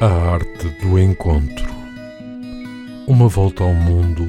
[0.00, 1.72] A arte do encontro.
[3.06, 4.26] Uma volta ao mundo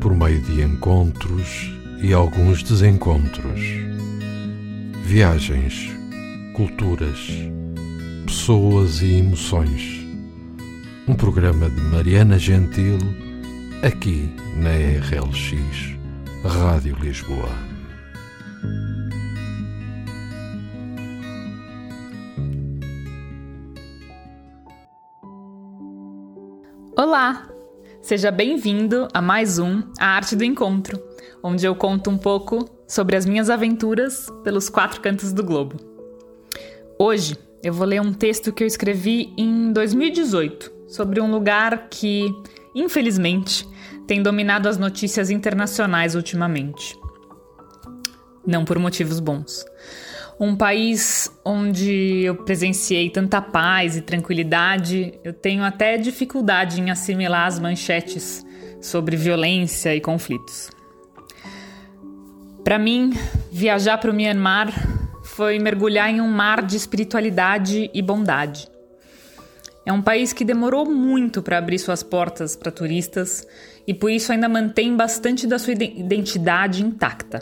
[0.00, 1.72] por meio de encontros
[2.02, 3.60] e alguns desencontros.
[5.04, 5.88] Viagens,
[6.54, 7.30] culturas,
[8.26, 10.04] pessoas e emoções.
[11.06, 12.98] Um programa de Mariana Gentil,
[13.82, 15.96] aqui na RLX,
[16.44, 17.75] Rádio Lisboa.
[26.98, 27.46] Olá!
[28.00, 30.98] Seja bem-vindo a mais um A Arte do Encontro,
[31.42, 35.76] onde eu conto um pouco sobre as minhas aventuras pelos quatro cantos do globo.
[36.98, 42.34] Hoje eu vou ler um texto que eu escrevi em 2018 sobre um lugar que,
[42.74, 43.68] infelizmente,
[44.06, 46.98] tem dominado as notícias internacionais ultimamente.
[48.46, 49.66] Não por motivos bons
[50.38, 57.46] um país onde eu presenciei tanta paz e tranquilidade, eu tenho até dificuldade em assimilar
[57.46, 58.44] as manchetes
[58.80, 60.70] sobre violência e conflitos.
[62.62, 63.14] Para mim,
[63.50, 64.72] viajar para o Myanmar
[65.24, 68.68] foi mergulhar em um mar de espiritualidade e bondade.
[69.86, 73.46] É um país que demorou muito para abrir suas portas para turistas
[73.86, 77.40] e por isso ainda mantém bastante da sua identidade intacta.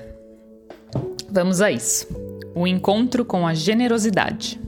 [1.31, 2.24] Vamos a isso
[2.55, 4.61] o encontro com a generosidade.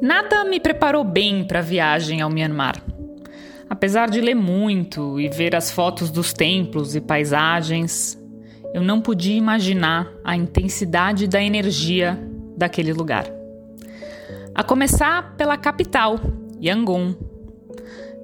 [0.00, 2.82] Nada me preparou bem para a viagem ao Myanmar.
[3.68, 8.18] Apesar de ler muito e ver as fotos dos templos e paisagens,
[8.72, 12.18] eu não podia imaginar a intensidade da energia
[12.56, 13.26] daquele lugar.
[14.54, 16.18] A começar pela capital,
[16.62, 17.14] Yangon.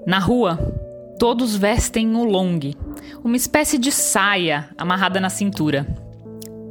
[0.07, 0.57] Na rua,
[1.19, 2.59] todos vestem o long,
[3.23, 5.87] uma espécie de saia amarrada na cintura.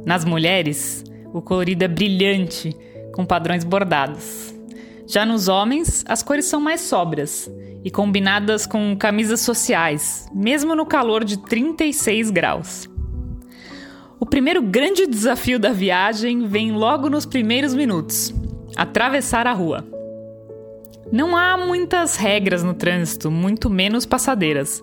[0.04, 1.04] Nas mulheres,
[1.34, 2.76] o colorido é brilhante,
[3.12, 4.54] com padrões bordados.
[5.04, 7.50] Já nos homens, as cores são mais sóbrias
[7.84, 12.88] e combinadas com camisas sociais, mesmo no calor de 36 graus.
[14.20, 18.32] O primeiro grande desafio da viagem vem logo nos primeiros minutos:
[18.76, 19.84] atravessar a rua.
[21.10, 24.82] Não há muitas regras no trânsito, muito menos passadeiras.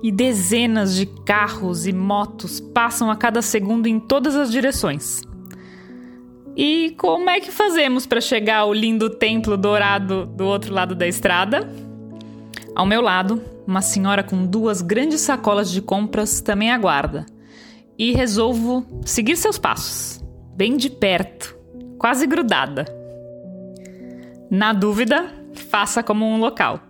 [0.00, 5.27] E dezenas de carros e motos passam a cada segundo em todas as direções.
[6.60, 11.06] E como é que fazemos para chegar ao lindo templo dourado do outro lado da
[11.06, 11.72] estrada?
[12.74, 17.24] Ao meu lado, uma senhora com duas grandes sacolas de compras também aguarda.
[17.96, 20.20] E resolvo seguir seus passos,
[20.56, 21.56] bem de perto,
[21.96, 22.86] quase grudada.
[24.50, 26.80] Na dúvida, faça como um local.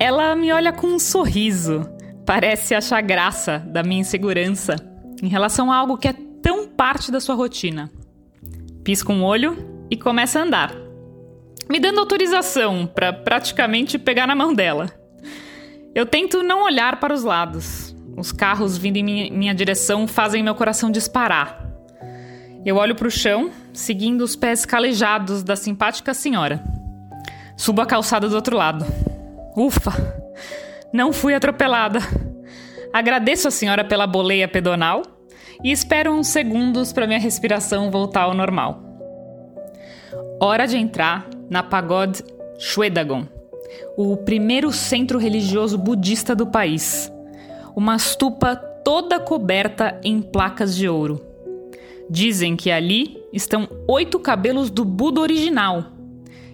[0.00, 1.86] Ela me olha com um sorriso,
[2.24, 4.76] parece achar graça da minha insegurança
[5.22, 7.90] em relação a algo que é tão parte da sua rotina
[8.86, 10.72] pisca um olho e começa a andar,
[11.68, 14.88] me dando autorização para praticamente pegar na mão dela.
[15.92, 17.96] Eu tento não olhar para os lados.
[18.16, 21.68] Os carros vindo em minha, minha direção fazem meu coração disparar.
[22.64, 26.62] Eu olho para o chão, seguindo os pés calejados da simpática senhora.
[27.56, 28.86] Subo a calçada do outro lado.
[29.56, 29.90] Ufa!
[30.92, 31.98] Não fui atropelada.
[32.92, 35.15] Agradeço a senhora pela boleia pedonal
[35.62, 38.82] e espero uns segundos para minha respiração voltar ao normal.
[40.40, 42.22] Hora de entrar na Pagode
[42.58, 43.26] Shwedagon,
[43.96, 47.10] o primeiro centro religioso budista do país.
[47.74, 51.20] Uma estupa toda coberta em placas de ouro.
[52.08, 55.84] Dizem que ali estão oito cabelos do Buda original,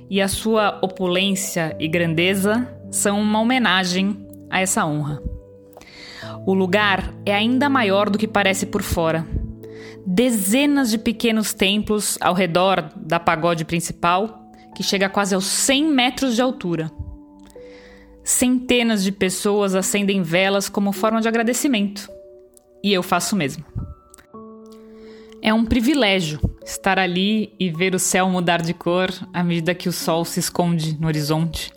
[0.09, 5.32] e a sua opulência e grandeza são uma homenagem a essa honra.
[6.45, 9.25] O lugar é ainda maior do que parece por fora.
[10.05, 16.35] Dezenas de pequenos templos ao redor da pagode principal, que chega quase aos 100 metros
[16.35, 16.91] de altura.
[18.25, 22.11] Centenas de pessoas acendem velas como forma de agradecimento.
[22.83, 23.65] E eu faço o mesmo.
[25.41, 29.89] É um privilégio estar ali e ver o céu mudar de cor à medida que
[29.89, 31.71] o sol se esconde no horizonte,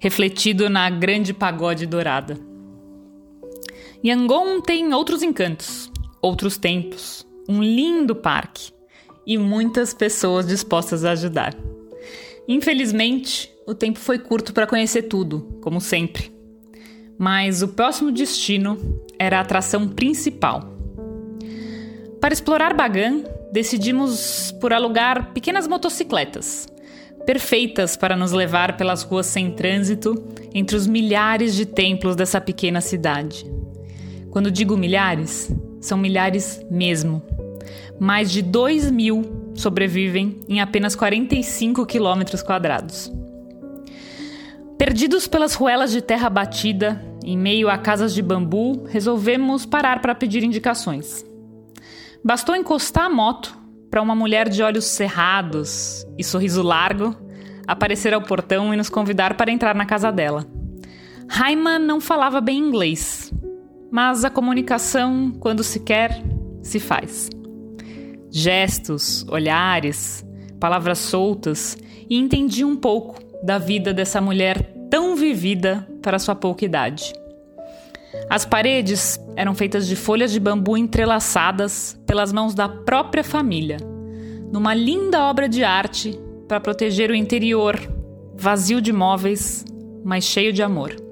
[0.00, 2.47] refletido na grande pagode dourada.
[4.04, 5.90] Yangon tem outros encantos,
[6.22, 8.72] outros templos, um lindo parque
[9.26, 11.54] e muitas pessoas dispostas a ajudar.
[12.46, 16.32] Infelizmente, o tempo foi curto para conhecer tudo, como sempre.
[17.18, 18.78] Mas o próximo destino
[19.18, 20.62] era a atração principal.
[22.20, 26.68] Para explorar Bagan, decidimos por alugar pequenas motocicletas,
[27.26, 30.14] perfeitas para nos levar pelas ruas sem trânsito
[30.54, 33.44] entre os milhares de templos dessa pequena cidade.
[34.38, 37.20] Quando digo milhares, são milhares mesmo.
[37.98, 43.10] Mais de 2 mil sobrevivem em apenas 45 quilômetros quadrados.
[44.78, 50.14] Perdidos pelas ruelas de terra batida, em meio a casas de bambu, resolvemos parar para
[50.14, 51.26] pedir indicações.
[52.24, 53.58] Bastou encostar a moto
[53.90, 57.16] para uma mulher de olhos cerrados e sorriso largo
[57.66, 60.46] aparecer ao portão e nos convidar para entrar na casa dela.
[61.28, 63.32] Raima não falava bem inglês,
[63.90, 66.22] mas a comunicação, quando se quer,
[66.62, 67.30] se faz.
[68.30, 70.24] Gestos, olhares,
[70.60, 71.76] palavras soltas
[72.08, 77.12] e entendi um pouco da vida dessa mulher tão vivida para sua pouca idade.
[78.28, 83.78] As paredes eram feitas de folhas de bambu entrelaçadas pelas mãos da própria família,
[84.50, 87.78] numa linda obra de arte para proteger o interior,
[88.34, 89.64] vazio de móveis,
[90.04, 91.07] mas cheio de amor.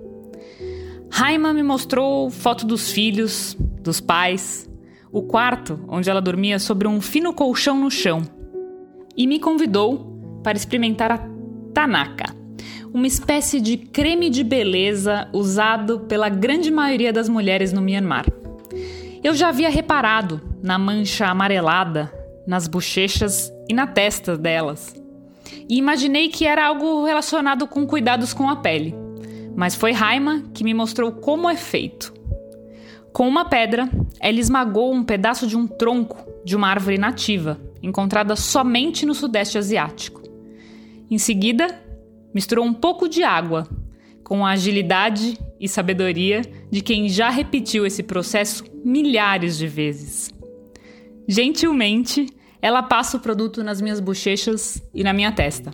[1.11, 4.69] Raima me mostrou foto dos filhos, dos pais,
[5.13, 8.23] o quarto onde ela dormia sobre um fino colchão no chão
[9.17, 11.21] e me convidou para experimentar a
[11.73, 12.35] Tanaka,
[12.93, 18.27] uma espécie de creme de beleza usado pela grande maioria das mulheres no Myanmar.
[19.25, 22.13] Eu já havia reparado na mancha amarelada,
[22.47, 24.95] nas bochechas e na testa delas.
[25.69, 28.95] E imaginei que era algo relacionado com cuidados com a pele.
[29.57, 32.13] Mas foi Raima que me mostrou como é feito.
[33.13, 33.89] Com uma pedra,
[34.21, 39.57] ela esmagou um pedaço de um tronco de uma árvore nativa, encontrada somente no Sudeste
[39.57, 40.23] Asiático.
[41.11, 41.67] Em seguida,
[42.35, 43.67] misturou um pouco de água,
[44.23, 50.31] com a agilidade e sabedoria de quem já repetiu esse processo milhares de vezes.
[51.27, 52.27] Gentilmente,
[52.61, 55.71] ela passa o produto nas minhas bochechas e na minha testa.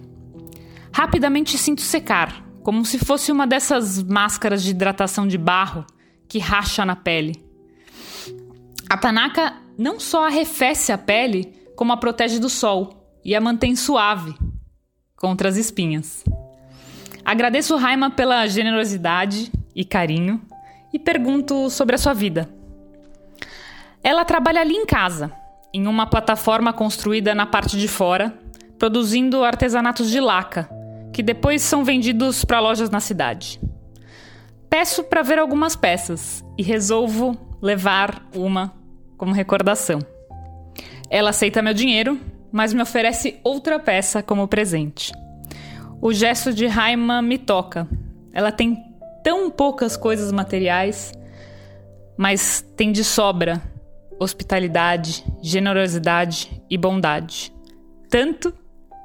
[0.92, 5.84] Rapidamente sinto secar, como se fosse uma dessas máscaras de hidratação de barro
[6.28, 7.44] que racha na pele.
[8.88, 13.74] A Tanaka não só arrefece a pele, como a protege do sol e a mantém
[13.74, 14.34] suave,
[15.16, 16.24] contra as espinhas.
[17.24, 20.40] Agradeço Raima pela generosidade e carinho
[20.92, 22.48] e pergunto sobre a sua vida.
[24.02, 25.32] Ela trabalha ali em casa,
[25.72, 28.36] em uma plataforma construída na parte de fora,
[28.78, 30.68] produzindo artesanatos de laca,
[31.12, 33.60] que depois são vendidos para lojas na cidade.
[34.70, 38.74] Peço para ver algumas peças e resolvo levar uma
[39.16, 40.00] como recordação.
[41.10, 42.18] Ela aceita meu dinheiro
[42.52, 45.10] mas me oferece outra peça como presente.
[46.00, 47.88] O gesto de Raima me toca.
[48.32, 48.76] Ela tem
[49.24, 51.12] tão poucas coisas materiais,
[52.16, 53.62] mas tem de sobra
[54.20, 57.52] hospitalidade, generosidade e bondade.
[58.08, 58.54] Tanto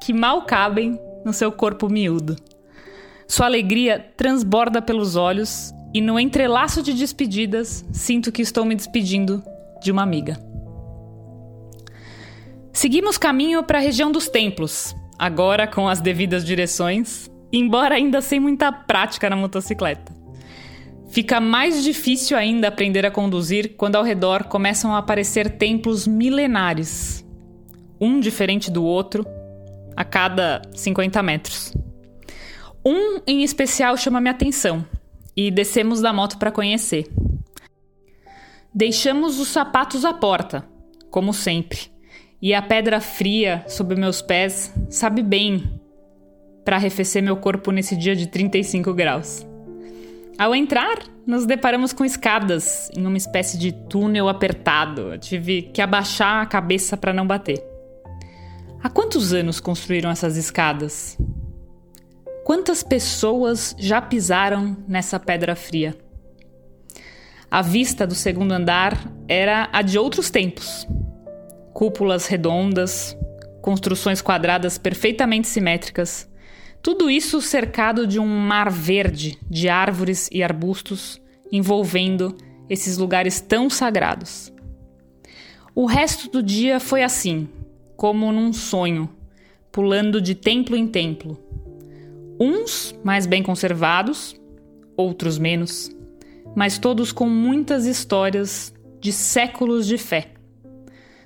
[0.04, 2.38] que mal cabem no seu corpo miúdo.
[3.28, 9.44] Sua alegria transborda pelos olhos e no entrelaço de despedidas sinto que estou me despedindo
[9.84, 10.40] de uma amiga.
[12.72, 18.40] Seguimos caminho para a região dos templos, agora com as devidas direções, embora ainda sem
[18.40, 20.16] muita prática na motocicleta.
[21.10, 27.26] Fica mais difícil ainda aprender a conduzir quando ao redor começam a aparecer templos milenares,
[28.00, 29.26] um diferente do outro,
[29.98, 31.74] a cada 50 metros.
[32.86, 34.86] Um em especial chama minha atenção
[35.36, 37.10] e descemos da moto para conhecer.
[38.74, 40.64] Deixamos os sapatos à porta,
[41.12, 41.98] como sempre
[42.42, 45.80] e a pedra fria sob meus pés sabe bem
[46.64, 49.46] para arrefecer meu corpo nesse dia de 35 graus.
[50.38, 55.18] Ao entrar, nos deparamos com escadas em uma espécie de túnel apertado.
[55.18, 57.64] Tive que abaixar a cabeça para não bater.
[58.82, 61.18] Há quantos anos construíram essas escadas?
[62.46, 65.98] Quantas pessoas já pisaram nessa pedra fria?
[67.50, 70.88] A vista do segundo andar era a de outros tempos,
[71.74, 73.18] cúpulas redondas,
[73.62, 76.30] construções quadradas perfeitamente simétricas.
[76.82, 81.20] Tudo isso cercado de um mar verde de árvores e arbustos
[81.52, 82.38] envolvendo
[82.70, 84.54] esses lugares tão sagrados.
[85.74, 87.50] O resto do dia foi assim,
[87.98, 89.10] como num sonho,
[89.72, 91.38] pulando de templo em templo.
[92.40, 94.40] Uns mais bem conservados,
[94.96, 95.90] outros menos,
[96.56, 100.32] mas todos com muitas histórias de séculos de fé.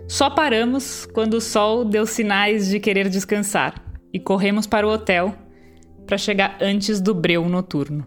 [0.08, 3.75] Só paramos quando o sol deu sinais de querer descansar
[4.13, 5.36] e corremos para o hotel
[6.08, 8.06] para chegar antes do breu noturno.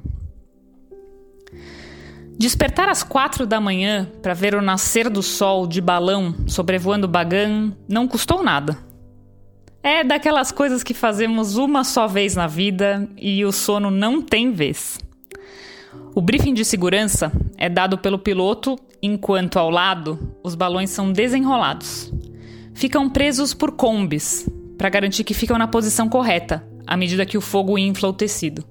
[2.38, 7.73] Despertar às quatro da manhã para ver o nascer do sol de balão sobrevoando Bagan
[7.88, 8.76] não custou nada.
[9.83, 14.50] É daquelas coisas que fazemos uma só vez na vida e o sono não tem
[14.53, 14.99] vez.
[16.14, 22.12] O briefing de segurança é dado pelo piloto enquanto ao lado os balões são desenrolados.
[22.73, 27.41] Ficam presos por combis para garantir que ficam na posição correta à medida que o
[27.41, 28.64] fogo infla o tecido.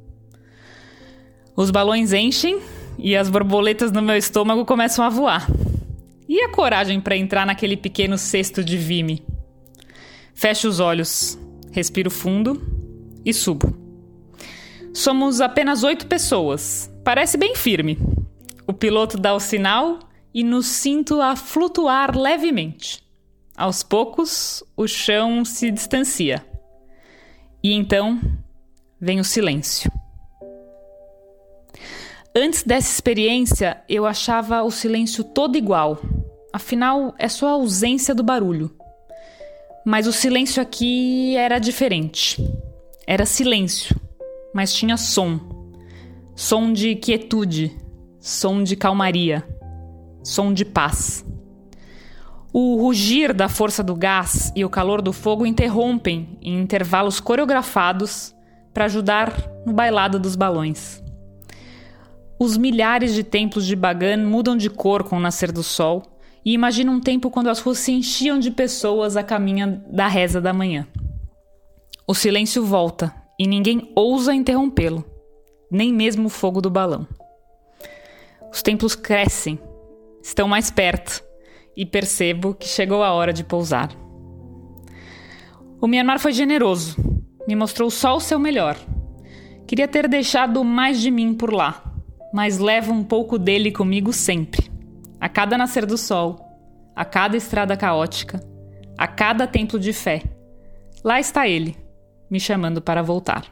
[1.55, 2.60] Os balões enchem
[3.03, 5.45] e as borboletas no meu estômago começam a voar.
[6.27, 9.22] E a coragem para entrar naquele pequeno cesto de vime?
[10.33, 11.38] Fecho os olhos,
[11.69, 12.62] respiro fundo
[13.25, 13.77] e subo.
[14.93, 16.89] Somos apenas oito pessoas.
[17.03, 18.00] Parece bem firme.
[18.65, 20.00] O piloto dá o sinal
[20.33, 23.03] e nos sinto a flutuar levemente.
[23.55, 26.43] Aos poucos, o chão se distancia.
[27.62, 28.19] E então
[29.00, 29.91] vem o silêncio.
[32.35, 35.99] Antes dessa experiência, eu achava o silêncio todo igual.
[36.51, 38.75] Afinal, é só a ausência do barulho.
[39.85, 42.43] Mas o silêncio aqui era diferente.
[43.05, 43.95] Era silêncio,
[44.51, 45.39] mas tinha som.
[46.35, 47.77] Som de quietude,
[48.19, 49.47] som de calmaria,
[50.23, 51.23] som de paz.
[52.51, 58.33] O rugir da força do gás e o calor do fogo interrompem em intervalos coreografados
[58.73, 59.35] para ajudar
[59.67, 61.02] no bailado dos balões.
[62.43, 66.03] Os milhares de templos de Bagan mudam de cor com o nascer do sol
[66.43, 70.41] e imagina um tempo quando as ruas se enchiam de pessoas a caminho da reza
[70.41, 70.85] da manhã.
[72.05, 75.05] O silêncio volta e ninguém ousa interrompê-lo,
[75.71, 77.07] nem mesmo o fogo do balão.
[78.51, 79.57] Os templos crescem,
[80.21, 81.23] estão mais perto
[81.77, 83.89] e percebo que chegou a hora de pousar.
[85.79, 86.97] O Myanmar foi generoso,
[87.47, 88.75] me mostrou só o seu melhor.
[89.65, 91.92] Queria ter deixado mais de mim por lá
[92.33, 94.71] mas levo um pouco dele comigo sempre.
[95.21, 96.43] A cada nascer do sol,
[96.95, 98.43] a cada estrada caótica,
[98.97, 100.23] a cada templo de fé.
[101.03, 101.77] Lá está ele,
[102.29, 103.45] me chamando para voltar.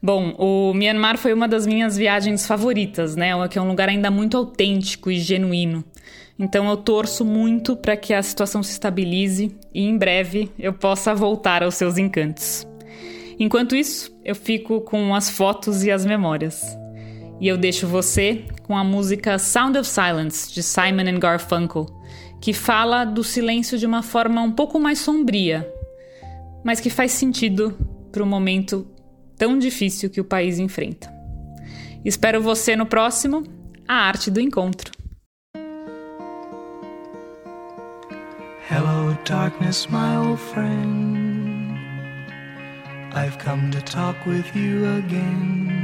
[0.00, 3.30] Bom, o Myanmar foi uma das minhas viagens favoritas, né?
[3.48, 5.82] Que é um lugar ainda muito autêntico e genuíno.
[6.38, 11.14] Então eu torço muito para que a situação se estabilize e em breve eu possa
[11.14, 12.66] voltar aos seus encantos.
[13.38, 16.83] Enquanto isso, eu fico com as fotos e as memórias.
[17.40, 21.86] E eu deixo você com a música Sound of Silence de Simon and Garfunkel,
[22.40, 25.68] que fala do silêncio de uma forma um pouco mais sombria,
[26.62, 27.76] mas que faz sentido
[28.12, 28.86] para o momento
[29.36, 31.12] tão difícil que o país enfrenta.
[32.04, 33.42] Espero você no próximo
[33.88, 34.92] A Arte do Encontro.
[38.70, 41.78] Hello darkness my old friend
[43.14, 45.83] I've come to talk with you again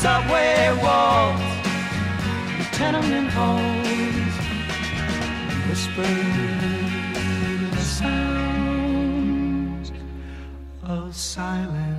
[0.00, 1.40] subway walls,
[2.56, 4.34] the tenement halls,
[5.68, 6.06] whispered
[7.70, 9.12] the sounds
[10.84, 11.98] of silence.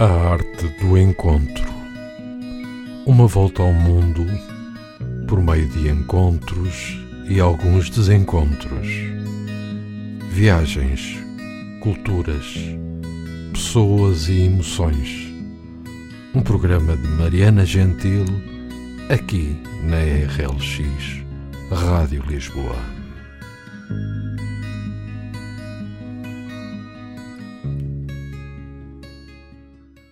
[0.00, 1.67] A arte do encontro.
[3.08, 4.26] Uma volta ao mundo
[5.26, 6.94] por meio de encontros
[7.26, 8.86] e alguns desencontros.
[10.30, 11.16] Viagens,
[11.80, 12.44] culturas,
[13.50, 15.26] pessoas e emoções.
[16.34, 18.26] Um programa de Mariana Gentil,
[19.08, 21.24] aqui na RLX,
[21.72, 22.97] Rádio Lisboa.